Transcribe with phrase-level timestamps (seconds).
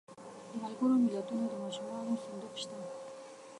[0.49, 2.77] د ملګرو ملتونو د ماشومانو صندوق شته.